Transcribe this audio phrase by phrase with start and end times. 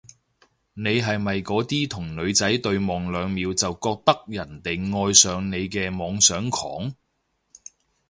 [0.73, 4.73] 你係咪嗰啲同女仔對望兩秒就覺得人哋
[5.07, 6.91] 愛上你嘅妄想狂？